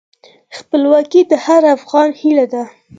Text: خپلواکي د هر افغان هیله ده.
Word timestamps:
خپلواکي 0.57 1.21
د 1.31 1.33
هر 1.45 1.61
افغان 1.75 2.09
هیله 2.21 2.45
ده. 2.53 2.63